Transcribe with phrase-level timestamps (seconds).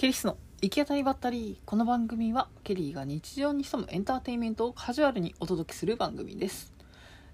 [0.00, 6.72] ケリスの行き当たりばったりこの番組はケリーが日常に潜むエンターテインメントをカジュアルにお届けする番組です。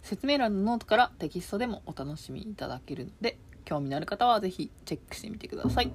[0.03, 5.93] 説明欄のノートからテキストでもお楽しみいただけるので興味のある方はぜひチェックしてみてください。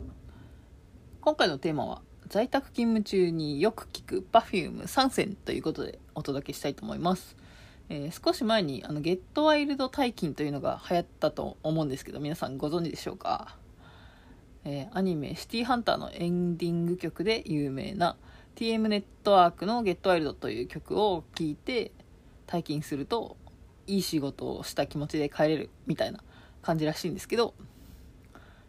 [1.20, 7.36] 今回のテーマは在宅勤務中によく聞く Perfume 3選ということでお届けしたいと思います。
[7.90, 13.58] えー、少し前にあの Get Wild 退勤というのが流行ったと思うんですけど皆さんご存知でしょうか？
[14.64, 18.16] えー、アニメ「シティーハンター」のエンディング曲で有名な
[18.56, 21.92] TM ネットワークの「ゲットワイルドという曲を聴いて
[22.48, 23.38] 退勤すると
[23.88, 26.24] いい仕事をした気持ちで帰れるみたいな
[26.62, 27.54] 感じらしいんですけど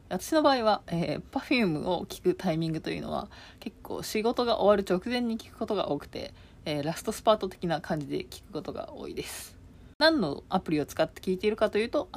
[0.08, 6.34] 私の場合は、え、Perfume を聴くタイミングというのは結構仕事が終わる直前に聴くことが多くて、
[6.66, 9.56] えー、ラストスパート的な感じで聴くことが多いです。
[9.98, 12.10] 何のアプリを使って聴いているかというと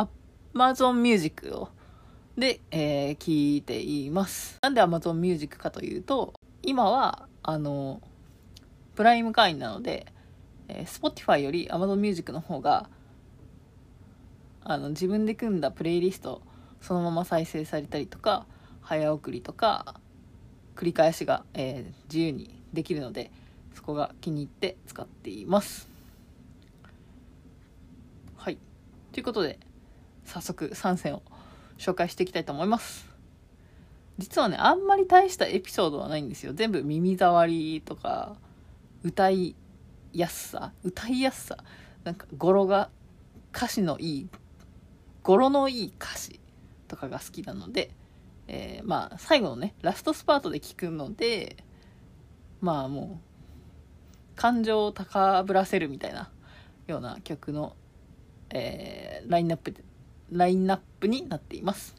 [0.54, 1.70] Amazon Music を
[2.38, 4.60] で、えー、聞いています。
[4.62, 8.02] なんで Amazon Music かというと、今は、あの、
[8.96, 10.06] プライム会員なので、
[10.68, 12.90] えー、Spotify より Amazon Music の方が、
[14.66, 16.42] あの、自分で組んだプレイリスト、
[16.82, 18.46] そのまま再生されたりとか、
[18.82, 19.96] 早送りとか、
[20.76, 23.32] 繰り返しが、えー、自由にできるので、
[23.74, 25.88] そこが気に入って使っています。
[28.36, 28.58] はい。
[29.14, 29.58] ということで、
[30.26, 31.24] 早速参戦を
[31.78, 33.08] 紹介していきたいと思います。
[34.18, 36.54] 実はねあんまり大したエピソードはないんですよ。
[36.54, 38.36] 全部耳障りとか
[39.04, 39.56] 歌い
[40.14, 41.58] やすさ歌いやすさ
[42.04, 42.90] なんか語呂が
[43.54, 44.30] 歌詞のいい
[45.24, 46.40] 語呂のいい歌詞
[46.88, 47.92] とかが好きなので、
[48.48, 51.58] えー、まあ最後のねラストスパートで聞くので
[52.62, 56.32] まあもう感情を高ぶらせるみたいな
[56.88, 57.76] ような曲の、
[58.52, 59.84] えー、ラインナップで
[60.32, 61.96] ラインナップになっています。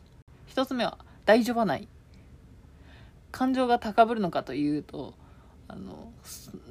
[0.49, 1.89] 1つ目は大丈夫ない。
[3.33, 5.15] 感情が高ぶるのかというと
[5.69, 6.13] あの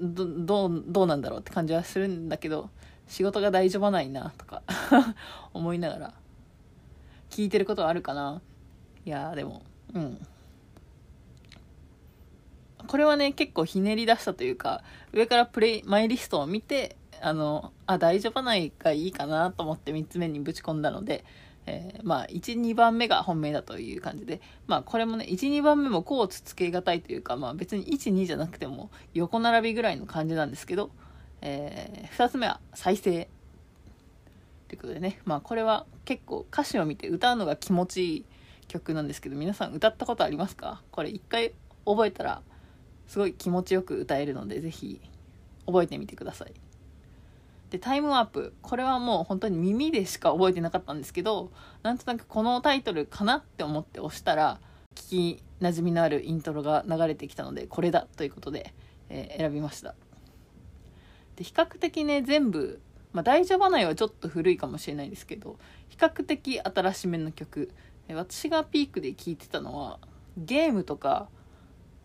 [0.02, 2.70] どうどうなんだろうって感じはするんだけど
[3.08, 4.64] 仕事が大丈夫ないなとか
[5.54, 6.14] 思いながら
[7.30, 8.42] 聞いてることはあるかな。
[9.06, 9.62] いやでも
[9.94, 10.26] うん。
[12.88, 21.26] これはね結構ひねり出したというか上からプレイマイリストを見てあのあ大丈夫ないがいいかなと思って3つ目にぶち込んだので
[21.68, 30.92] えー、まあ、1、2番目が本命だという感じで、まあ、これもね、1、2番目もこうつつけがたいというか、まあ、別に1、2じゃなくても横並びぐらいの感じなんですけど、
[31.42, 33.28] えー、2つ目は再生。
[34.68, 38.26] ということでね、まあ、これは結構歌詞を見て歌うのが気持ちいい
[38.68, 40.82] 曲なんですけど、皆さん歌ったことありますか？
[40.92, 41.54] これ一回
[41.86, 42.42] 覚えたら、
[43.08, 45.00] すごい気持ちよく歌えるので、ぜひ
[45.68, 46.54] 覚えてみてください。
[47.70, 51.52] でタイムワープこれはもう本当に耳でしか覚えてなかったんですけど
[51.84, 54.60] なんとなくこのタイトルかなって思って押したら
[54.96, 58.74] 聞きなじみのあるイントロが流れてきたのでこれだということで、
[59.10, 59.96] えー、選びました。
[61.36, 62.80] で比較的ね全部、
[63.12, 65.58] まあ、大丈夫ないはちょっと古いかもしれないですけど
[65.90, 67.72] 比較的新しめの曲。
[68.08, 70.00] 私がピークで聴いてたのは
[70.38, 71.28] ゲームとか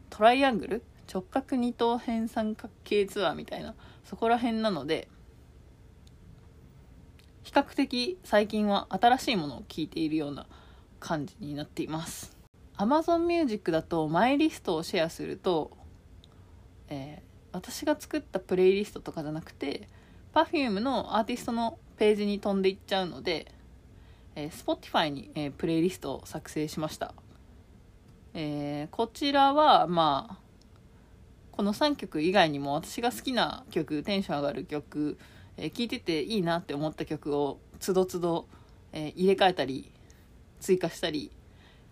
[0.08, 0.82] トライアングル？
[1.12, 5.08] 直角二等辺三角形ツアーみたいなそこら辺なので
[7.50, 10.46] 比較的最近は新しいものを聴いているような
[11.00, 12.36] 感じになっています。
[12.76, 15.72] Amazon Music だとマイリストをシェアすると、
[16.90, 19.88] えー、私が作ったプレイリストとかじゃなくて
[20.32, 23.50] Perfume のアーティストのページに飛んでいっちゃうので、
[24.36, 27.14] えー、Spotify に、えー、プレイリストを作成しました、
[28.32, 30.36] えー、こちらはまあ
[31.50, 35.18] この3曲以外にも私が好きな曲テンション上がる曲
[35.60, 38.48] えー、聴いてていいなって思った曲をつどつど、
[38.92, 39.92] え、入れ替えたり
[40.58, 41.30] 追加したり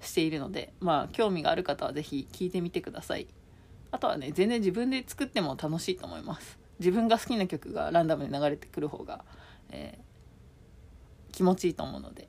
[0.01, 3.29] しているのでまあ興味がある方は是非聴いてみてください。
[3.91, 6.59] あとはね全然自分で作っても楽しいと思います。
[6.79, 9.25] 自分が好きな曲がランダムに流れてくる方が、
[9.71, 12.29] えー、気持ちいいと思うので。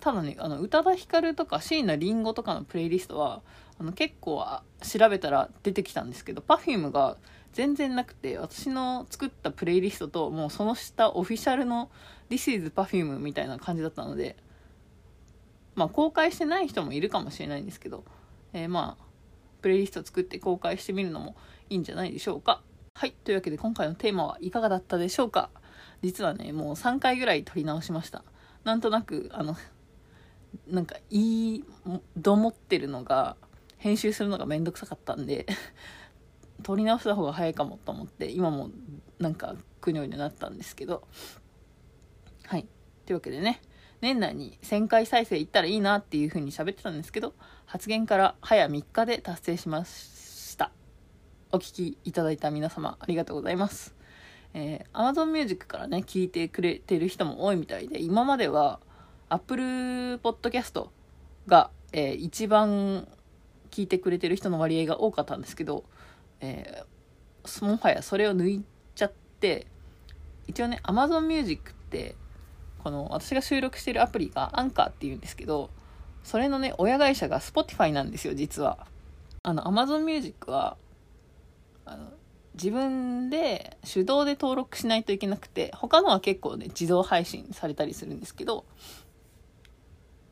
[0.00, 3.42] ただねあの宇多田ヒカルとか椎名林檎とかのプレイリストは
[3.78, 4.42] あの結構
[4.80, 7.18] 調べたら出てきたんですけど Perfume が
[7.52, 11.90] 全然なくて私の作ったプレイリストともうその下オフィシャルの
[12.28, 14.36] This is Perfume みたいな感じだったので
[15.74, 18.04] まあ公開してない人もいるかもしれないんですけど、
[18.52, 19.04] えー、まあ
[19.62, 21.36] プレイリスト作って公開してみるのも
[21.68, 22.62] いいんじゃないでしょうか。
[22.94, 25.50] はいというわけで今回のテーマはいかがだったでしょうか。
[26.02, 28.24] 実はねもう3回ぐらい撮り直しました。
[28.64, 29.56] なんとなくあの
[30.68, 31.64] なんかいい
[32.22, 33.36] と思ってるのが
[33.78, 35.46] 編集するのがめんどくさかったんで
[36.62, 38.70] 撮り直した方が早いかもと思って今も
[39.18, 41.02] なんかくにょになったんですけど。
[42.46, 42.66] はい。
[43.06, 43.60] というわけでね
[44.00, 47.34] 年内に1000回再生いったらいいなっていう風に喋ってたんですけど
[47.66, 50.70] 発言から早3日で達成しました。
[51.52, 53.94] お聞きいただいた皆様ありがとうございます。
[54.54, 58.80] えー、Amazon Music からね聞いてくれてる人も多いみたいで今までは
[59.28, 60.88] Apple Podcast
[61.46, 63.06] が、えー、一番
[63.70, 65.84] 聞いてくれてる人の割合が多かったんですけど、
[66.40, 68.64] えー、もはやそれを抜い
[68.94, 69.66] ちゃって
[70.46, 72.16] 一応ね Amazon Music って
[72.82, 75.70] この私が収録してるアプリがアンカーっていうんですけど
[76.24, 78.86] それのね親会社が Spotify なんですよ実は。
[79.42, 80.76] あの Amazon Music は
[81.86, 82.12] あの
[82.54, 88.66] 自分で手動で登録しないといけなくて他のは結構ね自動配信されたりするんですけど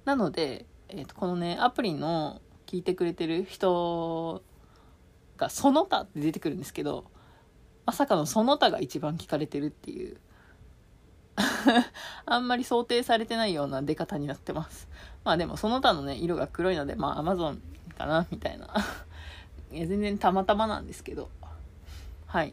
[0.05, 4.43] なので、えー、とこのねアプリの聞いてくれてる人
[5.39, 7.05] がその他って出てくるんですけど
[7.87, 10.19] まさかのその他が一番聞かれてるっていう。
[12.27, 14.89] あんまり想定されてないような出方になってます。
[15.25, 17.63] まあでもその他のね色が黒いのでまあアマゾン
[17.97, 18.67] かなみたいな。
[19.73, 21.31] いや全然たまたまなんですけど。
[22.27, 22.53] はい。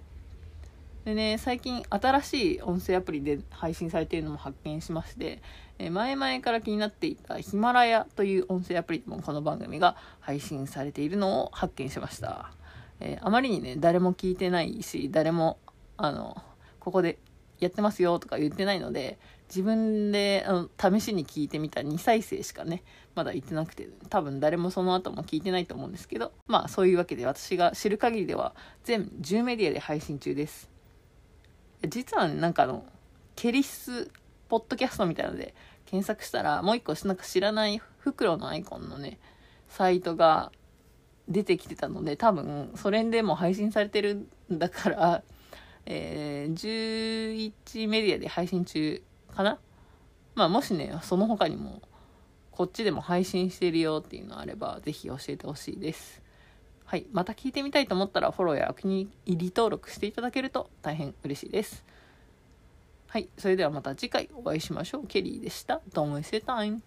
[1.04, 5.42] でね最近新しい音声アプリで配信されているのも発見しまして
[5.78, 12.52] え前々から気になっていたヒマラヤという音声アプリでもこの番組が配信されているのを発見しました、
[13.00, 15.58] えー、あまりにね誰も聞いてないし誰も
[15.98, 16.42] あの
[16.80, 17.18] ここで
[17.60, 22.84] やってますよとか言ってないので自分であの試しに聞いてみた2再生しかね
[23.14, 30.70] まだ言ってなくて多分誰もその後も聞いてないと思うんですけどまあそういうわけで私が知る限りでは全10メディアで配信中です。
[31.88, 32.86] 実はねなんかあの
[33.36, 34.10] ケリス
[34.48, 35.54] ポッドキャストみたいなので
[35.86, 39.20] 検索したらもう一個なんか知らない袋のアイコンのね
[39.68, 40.52] サイトが
[41.28, 45.24] 出てきてたので多分それでも配信されてるんだから
[45.88, 49.04] えー、11メディアで配信中
[49.36, 49.60] かな？
[50.34, 51.82] まあもしねその他にも
[52.50, 56.24] こっちでも配信してるよっていうのあればぜひ教えてほしいです。
[56.86, 61.86] はいまた聞いてみたいと思ったらフォローやお気に入り登録していただけると大変嬉しいです。
[63.08, 65.08] はいそれではまた次回お会いしましょう。
[65.08, 65.82] ケリーでした。
[65.94, 66.80] Don't waste your time